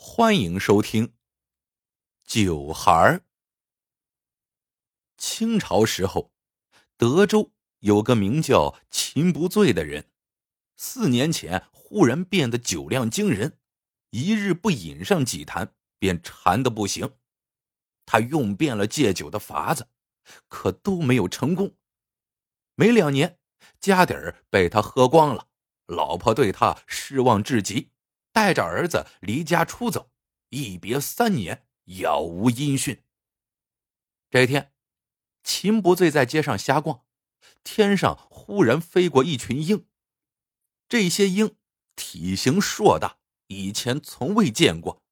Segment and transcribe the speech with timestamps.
[0.00, 1.08] 欢迎收听
[2.24, 3.16] 《酒孩儿》。
[5.16, 6.30] 清朝时候，
[6.96, 10.08] 德州有个名叫秦不醉的人，
[10.76, 13.58] 四年前忽然变得酒量惊人，
[14.10, 17.16] 一日不饮上几坛，便馋的不行。
[18.06, 19.88] 他用遍了戒酒的法子，
[20.46, 21.74] 可都没有成功。
[22.76, 23.40] 没两年，
[23.80, 25.48] 家底儿被他喝光了，
[25.86, 27.90] 老婆对他失望至极。
[28.38, 30.12] 带着儿子离家出走，
[30.50, 33.02] 一别三年，杳无音讯。
[34.30, 34.72] 这天，
[35.42, 37.04] 秦不醉在街上瞎逛，
[37.64, 39.88] 天上忽然飞过一群鹰。
[40.88, 41.56] 这些鹰
[41.96, 45.02] 体型硕大，以前从未见过。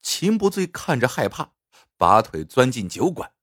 [0.00, 1.52] 秦不醉看着害怕，
[1.98, 3.34] 拔腿钻进酒馆。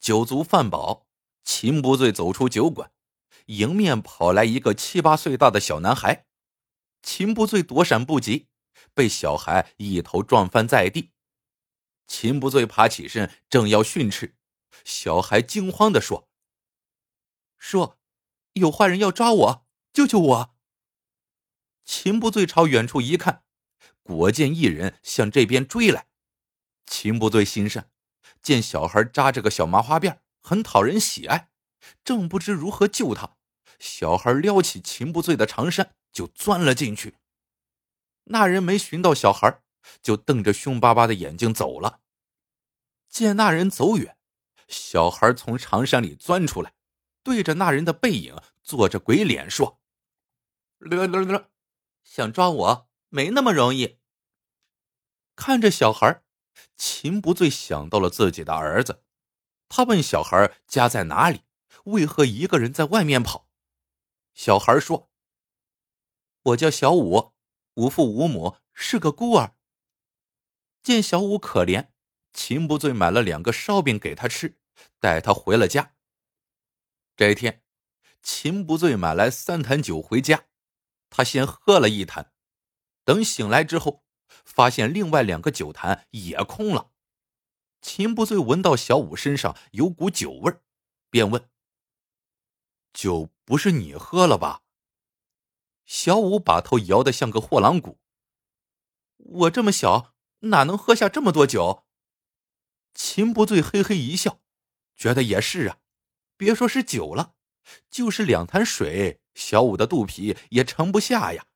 [0.00, 1.06] 酒足饭饱，
[1.44, 2.90] 秦不醉走出酒馆，
[3.48, 6.24] 迎面跑来一个七八岁大的小男孩。
[7.02, 8.48] 秦不醉躲闪不及，
[8.94, 11.12] 被小孩一头撞翻在地。
[12.06, 14.36] 秦不醉爬起身，正要训斥，
[14.84, 16.28] 小孩惊慌的说
[17.58, 17.98] ：“说，
[18.54, 20.56] 有坏人要抓我，救救我！”
[21.84, 23.44] 秦不醉朝远处一看，
[24.02, 26.08] 果见一人向这边追来。
[26.86, 27.90] 秦不醉心善，
[28.40, 31.50] 见小孩扎着个小麻花辫，很讨人喜爱，
[32.02, 33.36] 正不知如何救他。
[33.78, 35.94] 小孩撩起秦不醉的长衫。
[36.18, 37.14] 就钻了进去。
[38.24, 39.62] 那人没寻到小孩，
[40.02, 42.00] 就瞪着凶巴巴的眼睛走了。
[43.08, 44.18] 见那人走远，
[44.66, 46.74] 小孩从长衫里钻出来，
[47.22, 49.80] 对着那人的背影做着鬼脸说
[50.78, 51.50] ：“了了了，
[52.02, 54.00] 想抓我没那么容易。”
[55.36, 56.24] 看着小孩，
[56.76, 59.04] 秦不醉想到了自己的儿子，
[59.68, 61.42] 他问小孩家在哪里，
[61.84, 63.48] 为何一个人在外面跑？
[64.34, 65.07] 小孩说。
[66.48, 67.34] 我叫小五，
[67.74, 69.56] 无父无母，是个孤儿。
[70.82, 71.90] 见小五可怜，
[72.32, 74.58] 秦不醉买了两个烧饼给他吃，
[74.98, 75.94] 带他回了家。
[77.16, 77.62] 这一天，
[78.22, 80.46] 秦不醉买来三坛酒回家，
[81.10, 82.32] 他先喝了一坛，
[83.04, 86.92] 等醒来之后，发现另外两个酒坛也空了。
[87.82, 90.52] 秦不醉闻到小五身上有股酒味
[91.10, 91.48] 便问
[92.94, 94.62] ：“酒不是你喝了吧？”
[95.88, 97.98] 小五把头摇得像个货郎鼓。
[99.16, 101.86] 我这么小，哪能喝下这么多酒？
[102.92, 104.42] 秦不醉嘿嘿一笑，
[104.94, 105.78] 觉得也是啊，
[106.36, 107.36] 别说是酒了，
[107.90, 111.46] 就是两坛水，小五的肚皮也盛不下呀。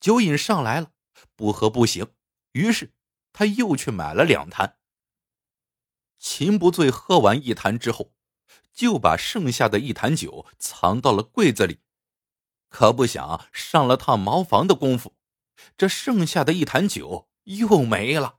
[0.00, 0.92] 酒瘾上来了，
[1.34, 2.12] 不喝不行，
[2.52, 2.92] 于是
[3.32, 4.76] 他又去买了两坛。
[6.18, 8.12] 秦不醉喝完一坛之后，
[8.74, 11.80] 就把剩下的一坛酒藏到了柜子里。
[12.70, 15.14] 可不想上了趟茅房的功夫，
[15.76, 18.38] 这剩下的一坛酒又没了。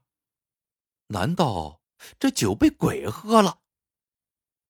[1.08, 1.82] 难道
[2.18, 3.60] 这酒被鬼喝了？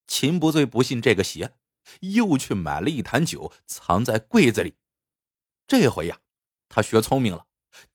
[0.07, 1.57] 秦不醉不信这个邪，
[2.01, 4.77] 又去买了一坛酒，藏在柜子里。
[5.67, 6.21] 这回呀，
[6.69, 7.47] 他学聪明了，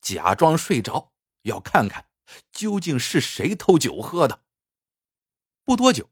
[0.02, 1.12] 假装睡着，
[1.44, 2.08] 要看看
[2.52, 4.44] 究竟是谁偷酒喝的。
[5.64, 6.10] 不多久，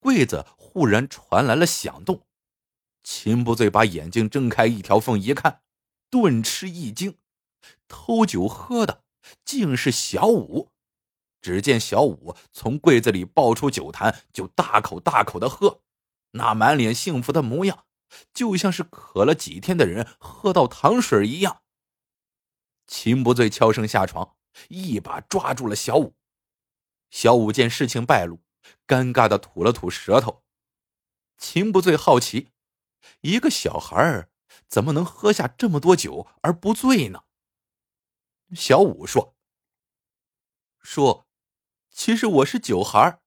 [0.00, 2.25] 柜子忽然传来了响动。
[3.08, 5.62] 秦不醉把眼睛睁开一条缝一看，
[6.10, 7.16] 顿吃一惊，
[7.86, 9.04] 偷酒喝的
[9.44, 10.72] 竟是小五。
[11.40, 15.82] 只见小五从柜子里抱出酒坛，就大口大口的喝，
[16.32, 17.84] 那满脸幸福的模样，
[18.34, 21.62] 就像是渴了几天的人喝到糖水一样。
[22.88, 24.34] 秦不醉悄声下床，
[24.68, 26.16] 一把抓住了小五。
[27.10, 28.40] 小五见事情败露，
[28.84, 30.42] 尴尬的吐了吐舌头。
[31.38, 32.48] 秦不醉好奇。
[33.20, 34.30] 一个小孩儿
[34.68, 37.24] 怎么能喝下这么多酒而不醉呢？
[38.54, 39.36] 小五说
[40.78, 41.28] ：“说，
[41.90, 43.22] 其实我是酒孩儿。”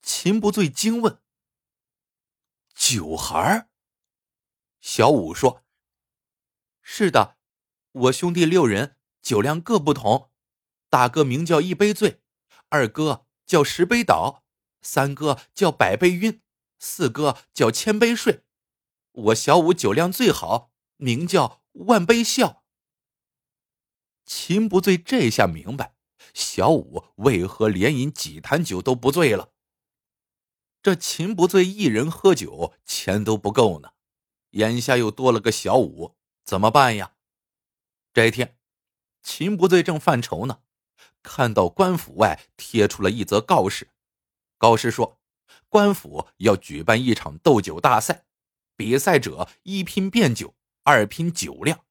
[0.00, 1.20] 秦不醉惊问
[2.74, 3.68] ：“酒孩儿？”
[4.80, 5.64] 小五说
[6.80, 7.36] ：“是的，
[7.92, 10.30] 我兄弟六人，酒量各不同。
[10.88, 12.22] 大哥名叫一杯醉，
[12.68, 14.44] 二哥叫十杯倒，
[14.80, 16.42] 三哥叫百杯晕，
[16.78, 18.44] 四哥叫千杯睡。”
[19.16, 22.64] 我小五酒量最好，名叫万杯笑。
[24.26, 25.94] 秦不醉这下明白，
[26.34, 29.52] 小五为何连饮几坛酒都不醉了。
[30.82, 33.92] 这秦不醉一人喝酒，钱都不够呢，
[34.50, 36.14] 眼下又多了个小五，
[36.44, 37.14] 怎么办呀？
[38.12, 38.58] 这一天，
[39.22, 40.60] 秦不醉正犯愁呢，
[41.22, 43.92] 看到官府外贴出了一则告示，
[44.58, 45.18] 告示说，
[45.70, 48.25] 官府要举办一场斗酒大赛。
[48.76, 51.84] 比赛者一拼变酒，二拼酒量，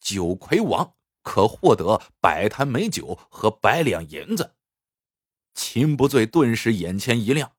[0.00, 4.56] 酒魁王可获得百坛美酒和百两银子。
[5.54, 7.56] 秦不醉顿时眼前一亮，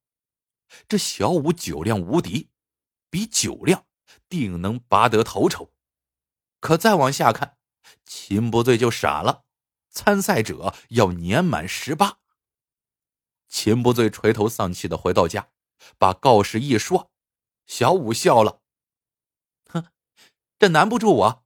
[0.87, 2.49] 这小五酒量无敌，
[3.09, 3.85] 比酒量
[4.27, 5.73] 定能拔得头筹。
[6.59, 7.57] 可再往下看，
[8.05, 9.45] 秦不醉就傻了。
[9.89, 12.19] 参赛者要年满十八。
[13.47, 15.51] 秦不醉垂头丧气的回到家，
[15.97, 17.11] 把告示一说，
[17.65, 18.61] 小五笑了：“，
[20.59, 21.45] 这难不住我。”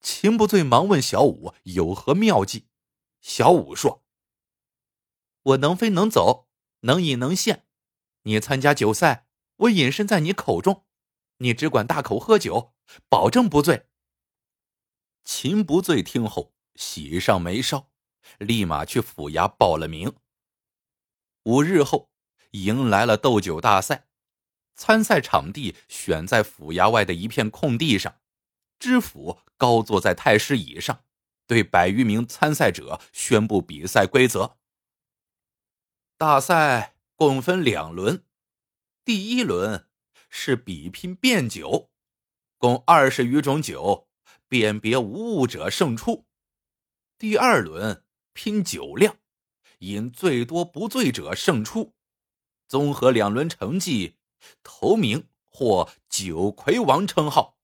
[0.00, 2.68] 秦不醉忙问小五有何妙计，
[3.20, 4.04] 小五说
[5.42, 6.48] ：“我能飞能走，
[6.80, 7.66] 能饮能献。
[8.22, 9.26] 你参加酒赛，
[9.56, 10.86] 我隐身在你口中，
[11.38, 12.74] 你只管大口喝酒，
[13.08, 13.88] 保证不醉。”
[15.24, 16.54] 秦不醉听后。
[16.76, 17.90] 喜上眉梢，
[18.38, 20.14] 立马去府衙报了名。
[21.42, 22.12] 五日后，
[22.52, 24.07] 迎来了斗酒大赛，
[24.78, 28.20] 参赛场地选在府衙外的一片空地上，
[28.78, 31.04] 知府高坐在太师椅上，
[31.48, 34.56] 对百余名参赛者宣布比赛规则。
[36.16, 38.24] 大赛共分两轮，
[39.04, 39.88] 第一轮
[40.30, 41.90] 是比拼辩酒，
[42.56, 44.08] 共二十余种酒，
[44.48, 46.26] 辨别无误者胜出。
[47.18, 49.16] 第二轮拼酒量，
[49.80, 51.96] 饮最多不醉者胜出。
[52.68, 54.17] 综合两轮成绩，
[54.62, 57.58] 头名获酒魁王称号。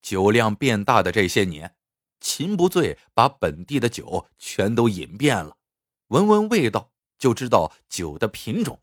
[0.00, 1.76] 酒量变大的这些年，
[2.20, 5.58] 秦不醉把本地的酒全都饮遍了，
[6.08, 8.82] 闻闻味道就知道酒的品种。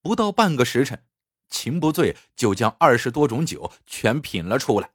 [0.00, 1.06] 不到半个时辰，
[1.48, 4.92] 秦不醉就将二十多种酒全品了出来。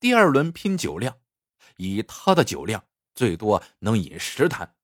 [0.00, 1.18] 第二轮拼酒量。
[1.80, 4.74] 以他的酒量，最多能饮十坛。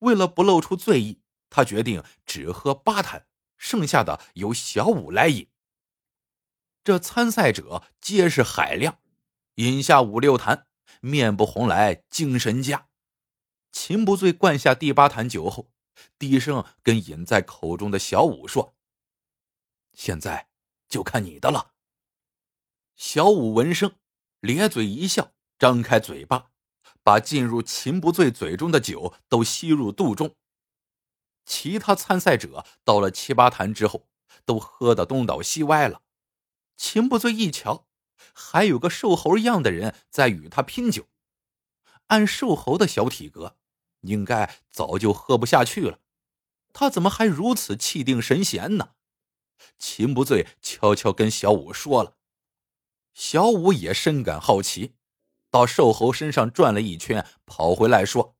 [0.00, 3.28] 为了不露出醉意，他决定只喝八坛，
[3.58, 5.48] 剩下的由小五来饮。
[6.82, 8.98] 这参赛者皆是海量，
[9.56, 10.66] 饮下五六坛，
[11.00, 12.88] 面不红来精神佳。
[13.70, 15.70] 秦不醉灌下第八坛酒后，
[16.18, 18.74] 低声跟饮在口中的小五说
[19.92, 20.48] ：“现在
[20.88, 21.72] 就看你的了。”
[22.96, 23.92] 小五闻声，
[24.40, 25.34] 咧嘴一笑。
[25.58, 26.52] 张开嘴巴，
[27.02, 30.36] 把进入秦不醉嘴中的酒都吸入肚中。
[31.48, 34.06] 其他参赛者到了七八坛之后，
[34.44, 36.02] 都喝得东倒西歪了。
[36.76, 37.86] 秦不醉一瞧，
[38.34, 41.08] 还有个瘦猴样的人在与他拼酒。
[42.08, 43.56] 按瘦猴的小体格，
[44.02, 46.00] 应该早就喝不下去了。
[46.74, 48.90] 他怎么还如此气定神闲呢？
[49.78, 52.16] 秦不醉悄悄跟小五说了，
[53.14, 54.94] 小五也深感好奇。
[55.50, 58.36] 到瘦猴身上转了一圈，跑回来说：“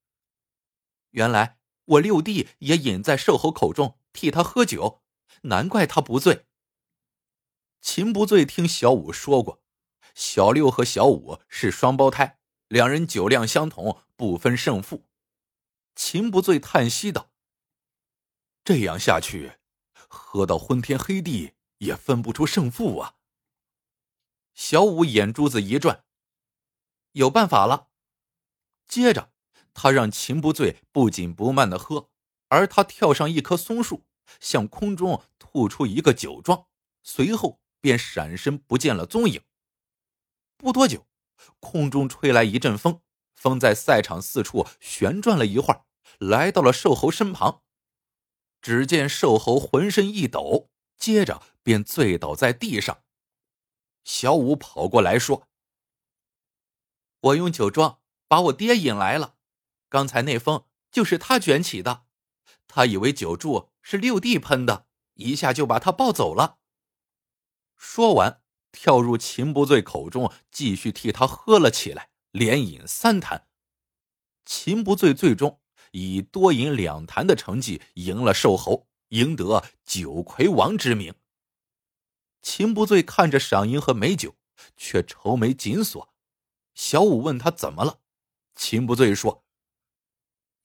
[1.12, 1.57] 原来
[1.88, 5.02] 我六弟也饮在瘦猴口中，替他喝酒，
[5.42, 6.46] 难怪他不醉。”
[7.80, 9.62] 秦不醉听小五说过，
[10.14, 15.06] 小六和小五是双胞胎，两人酒量相同，不分胜负。
[15.94, 17.30] 秦不醉叹息道
[18.64, 19.58] ：“这样下去，
[20.08, 23.14] 喝到昏天黑地也分不出胜负啊！”
[24.54, 26.04] 小五眼珠子一转。
[27.12, 27.88] 有办法了。
[28.86, 29.32] 接着，
[29.80, 32.10] 他让秦不醉不紧不慢的喝，
[32.48, 34.04] 而他跳上一棵松树，
[34.40, 36.66] 向空中吐出一个酒庄，
[37.04, 39.40] 随后便闪身不见了踪影。
[40.56, 41.06] 不多久，
[41.60, 43.02] 空中吹来一阵风，
[43.36, 45.84] 风在赛场四处旋转了一会儿，
[46.18, 47.62] 来到了瘦猴身旁。
[48.60, 53.04] 只见瘦猴浑身一抖，接着便醉倒在地上。
[54.02, 55.46] 小五跑过来说。
[57.20, 59.36] 我用酒庄把我爹引来了，
[59.88, 62.04] 刚才那风就是他卷起的。
[62.66, 66.58] 他以为酒柱是六弟喷的，一下就把他抱走了。
[67.76, 73.48] 说完，跳入秦不醉口中，继续替他喝了起来，连饮三坛。
[74.44, 75.60] 秦不醉最终
[75.92, 81.14] 以多饮两坛的成绩赢了瘦猴，赢得酒魁王之名。
[82.42, 84.36] 秦不醉看着赏银和美酒，
[84.76, 86.14] 却愁眉紧锁。
[86.74, 88.00] 小五问他怎么了，
[88.54, 89.44] 秦不醉说：“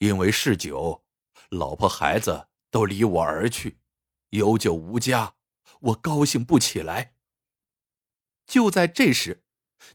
[0.03, 1.05] 因为嗜酒，
[1.49, 3.79] 老婆孩子都离我而去，
[4.31, 5.35] 有酒无家，
[5.79, 7.13] 我高兴不起来。”
[8.45, 9.45] 就在这时，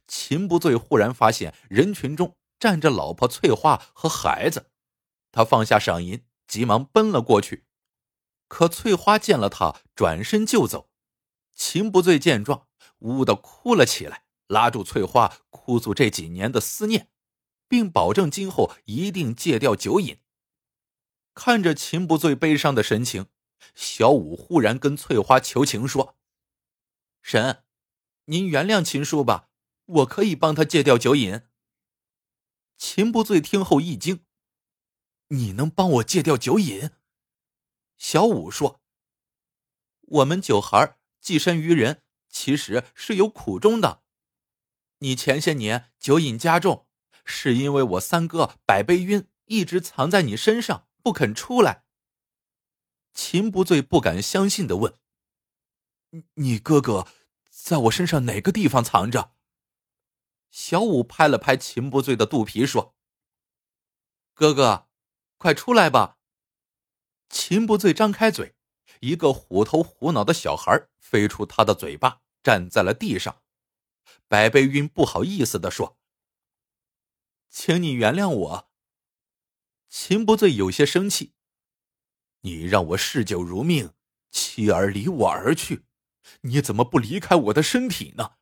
[0.06, 4.70] 秦不醉忽然发现人群中站着老婆翠花和孩子，
[5.30, 7.66] 他放下赏银，急忙奔了过去。
[8.48, 10.88] 可翠花见了他，转身就走。
[11.54, 12.66] 秦不醉见状，
[13.00, 14.24] 呜的哭了起来。
[14.46, 17.10] 拉住翠花，哭诉这几年的思念，
[17.68, 20.18] 并保证今后一定戒掉酒瘾。
[21.34, 23.26] 看着秦不醉悲伤的神情，
[23.74, 26.16] 小五忽然跟翠花求情说
[27.22, 27.62] ：“神，
[28.24, 29.48] 您原谅秦叔吧，
[29.84, 31.42] 我可以帮他戒掉酒瘾。
[32.76, 34.24] 秦不醉听后一惊
[35.28, 36.90] ：“你能帮我戒掉酒瘾？”
[37.98, 38.80] 小五说
[40.00, 44.02] ：“我们酒孩寄身于人，其实是有苦衷的。
[44.98, 46.87] 你前些年酒瘾加重，
[47.28, 51.84] 是因为我三哥百杯晕一直藏在你身上不肯出来。”
[53.12, 54.94] 秦不醉不敢相信的问
[56.34, 57.06] ：“你哥哥
[57.50, 59.34] 在我身上哪个地方藏着？”
[60.50, 62.96] 小五拍了拍秦不醉的肚皮说
[64.32, 64.88] ：“哥哥，
[65.36, 66.16] 快出来吧！”
[67.28, 68.54] 秦不醉张开嘴，
[69.00, 73.42] 一个虎头虎脑的小孩飞出他的嘴巴，站在了地上。
[74.26, 75.97] 白背晕不好意思的说
[77.48, 78.70] ：“请你原谅我。”
[79.88, 81.34] 秦不醉有些生气
[82.42, 83.94] ：“你让我嗜酒如命，
[84.30, 85.86] 妻儿离我而去，
[86.42, 88.32] 你怎么不离开我的身体呢？”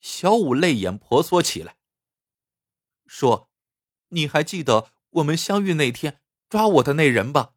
[0.00, 1.76] 小五泪眼婆娑起来，
[3.06, 3.50] 说
[4.10, 7.54] ：“你还记得我们相遇那天抓我的那人吧？”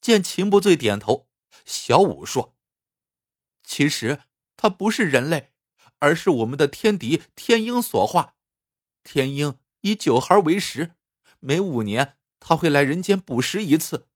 [0.00, 1.28] 见秦不醉点头，
[1.64, 2.56] 小五说
[3.62, 4.22] ：“其实
[4.56, 5.52] 他不是人类，
[5.98, 8.36] 而是我们的天敌天鹰所化。
[9.02, 10.92] 天鹰以酒孩为食，
[11.40, 14.08] 每五年他会来人间捕食一次。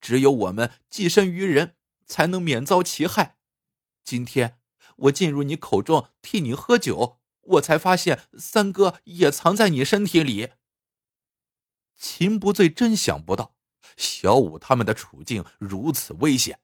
[0.00, 3.36] 只有我们寄身于人，才能免遭其害。
[4.04, 4.58] 今天。”
[4.96, 10.50] 我进入你口中替你喝酒，我才发现三哥也藏在你身体里。
[11.96, 13.56] 秦不醉真想不到
[13.96, 16.60] 小五他们的处境如此危险。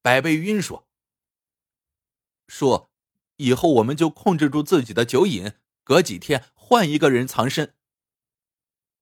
[0.00, 0.86] 百倍晕说
[2.46, 2.90] ：“说，
[3.36, 7.74] 以后我们就控制住自己的酒瘾，隔几天换一个人藏身。”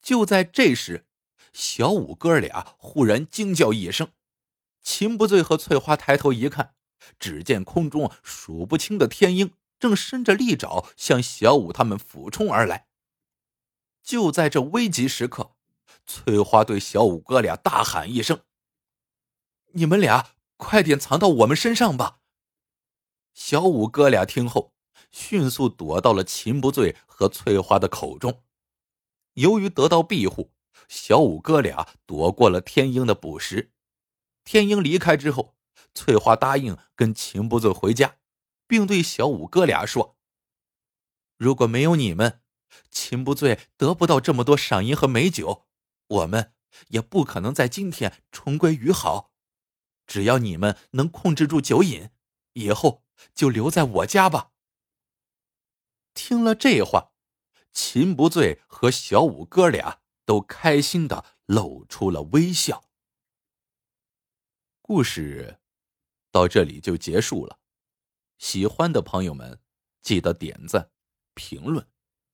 [0.03, 1.07] 就在这时，
[1.53, 4.11] 小五哥俩忽然惊叫一声，
[4.83, 6.75] 秦不醉和翠花抬头一看。
[7.21, 12.89] 只见空中数不清的天鹰正伸着利爪向小五他们俯冲而来。
[14.03, 15.55] 就在这危急时刻，
[16.05, 18.43] 翠花对小五哥俩大喊一声
[19.75, 22.19] ：“你们俩快点藏到我们身上吧！”
[23.33, 24.75] 小五哥俩听后，
[25.11, 28.43] 迅速躲到了秦不醉和翠花的口中。
[29.35, 30.53] 由于得到庇护，
[30.89, 33.73] 小五哥俩躲过了天鹰的捕食。
[34.45, 35.55] 天鹰离开之后。
[35.93, 38.19] 翠花答应跟秦不醉回家，
[38.69, 40.17] 并对小五哥俩说
[41.37, 42.43] ：“如果没有你们，
[42.91, 45.67] 秦不醉得不到这么多赏银和美酒，
[46.07, 46.53] 我们
[46.89, 49.33] 也不可能在今天重归于好。
[50.07, 52.11] 只要你们能控制住酒瘾，
[52.53, 53.03] 以后
[53.35, 54.51] 就留在我家吧。”
[56.23, 57.13] 听了这话，
[57.73, 62.85] 秦不醉和小五哥俩都开心的露出了微笑。
[64.83, 65.61] 故事。
[66.31, 67.59] 到这里就结束了，
[68.37, 69.61] 喜欢的朋友们
[70.03, 70.93] 记得点赞、
[71.35, 71.89] 评论、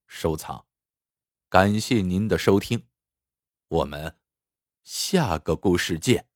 [0.05, 0.67] 收藏，
[1.49, 2.89] 感谢您的收听，
[3.69, 4.19] 我们
[4.83, 6.26] 下个故事见。